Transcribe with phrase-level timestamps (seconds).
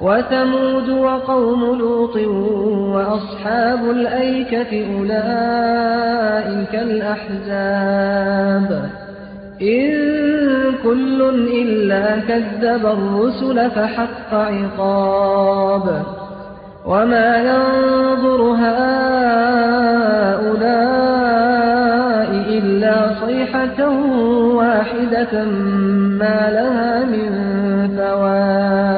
[0.00, 2.16] وثمود وقوم لوط
[2.96, 8.68] وأصحاب الأيكة أولئك الأحزاب.
[9.62, 9.90] إن
[10.82, 11.22] كل
[11.62, 16.02] إلا كذب الرسل فحق عقاب.
[16.86, 18.78] وما ينظر هؤلاء
[22.32, 23.88] إلا صيحة
[24.54, 25.44] واحدة
[26.20, 27.28] ما لها من
[27.96, 28.97] فواق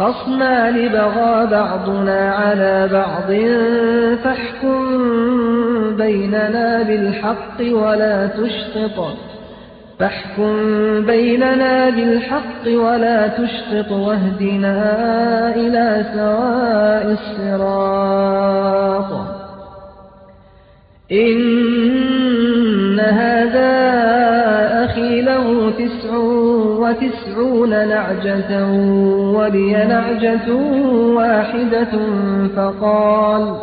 [0.00, 3.32] خصمان بغى بعضنا على بعض
[4.24, 4.80] فاحكم
[5.96, 9.16] بيننا بالحق ولا تشطط
[9.98, 10.54] فاحكم
[11.06, 14.76] بيننا بالحق ولا تشطط واهدنا
[15.56, 18.30] إلى سواء الصراط
[21.12, 24.39] إن هذا
[25.80, 26.16] له تسع
[26.78, 28.66] وتسعون نعجة
[29.34, 30.54] ولي نعجة
[31.16, 31.90] واحدة
[32.56, 33.54] فقال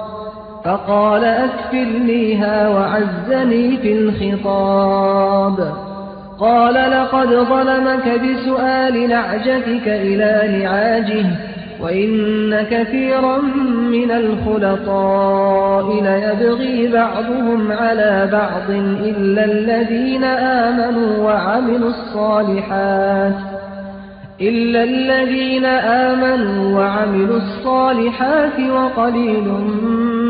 [0.65, 5.73] فقال أكفلنيها وعزني في الخطاب.
[6.39, 11.25] قال لقد ظلمك بسؤال نعجتك إلى نعاجه
[11.81, 13.41] وإن كثيرا
[13.91, 18.69] من الخلطاء ليبغي بعضهم على بعض
[19.05, 23.57] إلا الذين آمنوا وعملوا الصالحات
[24.41, 29.47] إلا الذين آمنوا وعملوا الصالحات وقليل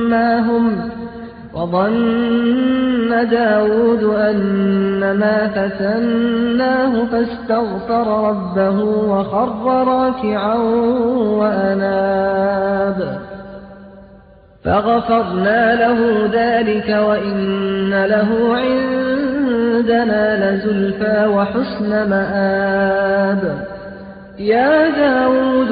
[0.09, 0.96] ما هم
[1.57, 10.55] وظن داود أنما فتناه فاستغفر ربه وخر راكعا
[11.39, 13.19] وأناب.
[14.63, 20.23] فغفرنا له ذلك وإن له عندنا
[20.55, 23.65] لزلفى وحسن مآب.
[24.39, 25.71] يا داود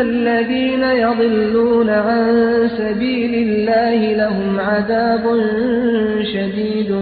[0.00, 5.22] الذين يضلون عن سبيل الله لهم عذاب
[6.34, 6.92] شديد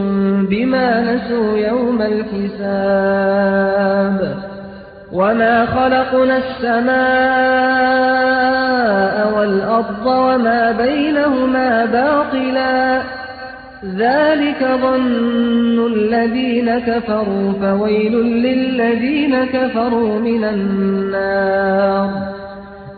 [0.51, 3.31] بما نسوا يوم الحساب
[5.13, 6.91] وما خلقنا السماء
[9.39, 13.03] والأرض وما بينهما باطلا
[13.85, 22.11] ذلك ظن الذين كفروا فويل للذين كفروا من النار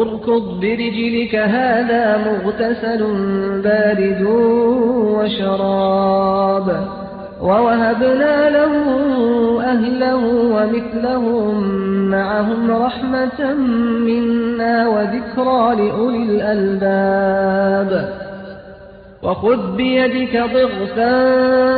[0.00, 3.00] اركض برجلك هذا مغتسل
[3.64, 4.22] بارد
[5.18, 6.86] وشراب.
[7.42, 8.72] ووهبنا له
[9.62, 11.64] أهله ومثلهم
[12.10, 13.54] معهم رحمة
[13.98, 18.08] منا وذكرى لأولي الألباب.
[19.22, 21.12] وخذ بيدك ضغثا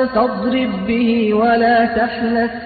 [0.04, 2.65] فاضرب به ولا تحنث.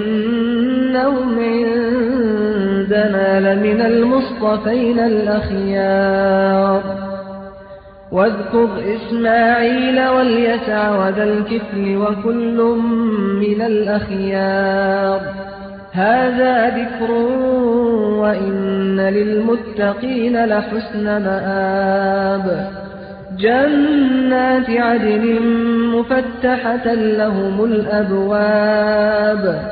[3.01, 6.81] عندنا لمن المصطفين الأخيار.
[8.11, 12.77] واذكر إسماعيل واليسع وذا الكفل وكل
[13.41, 15.21] من الأخيار.
[15.91, 17.11] هذا ذكر
[18.21, 22.67] وإن للمتقين لحسن مآب.
[23.37, 25.39] جنات عدن
[25.85, 29.71] مفتحة لهم الأبواب.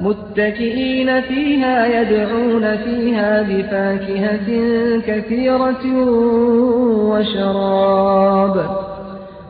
[0.00, 4.48] متكئين فيها يدعون فيها بفاكهة
[5.06, 6.06] كثيرة
[7.10, 8.56] وشراب.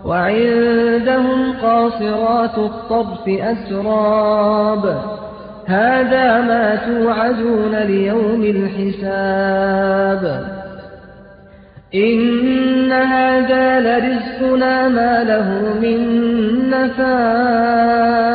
[0.05, 5.03] وعندهم قاصرات الطرف أسراب.
[5.67, 10.25] هذا ما توعدون ليوم الحساب.
[11.95, 16.01] إن هذا لرزقنا ما له من
[16.71, 18.35] نفاد.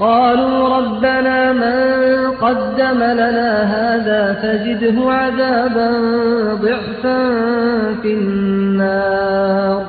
[0.00, 5.90] قالوا ربنا من قدم لنا هذا فزده عذابا
[6.54, 7.28] ضعفا
[8.02, 9.82] في النار.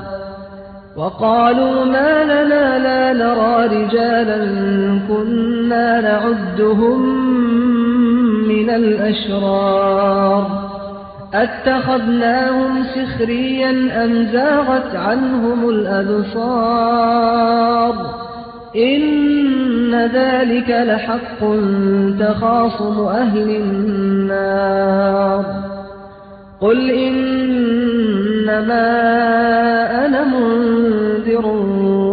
[0.98, 4.39] وقالوا ما لنا لا نرى رجالا
[5.08, 7.00] كنا نعدهم
[8.48, 10.48] من الأشرار.
[11.34, 13.72] أتخذناهم سخريا
[14.06, 17.30] أم زاغت عنهم الأبصار؟
[18.75, 19.28] إن
[20.06, 21.39] ذلك لحق
[22.20, 25.46] تخاصم أهل النار.
[26.62, 28.79] قل إنما
[30.06, 31.46] أنا منذر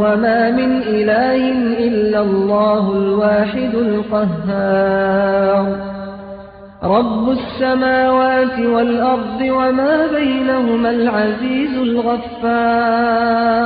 [0.02, 1.52] وما من إله
[1.88, 5.66] إلا الله الواحد القهار.
[6.85, 13.65] رب السماوات والأرض وما بينهما العزيز الغفار.